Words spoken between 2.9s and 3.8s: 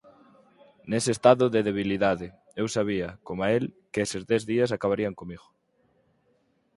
–coma el–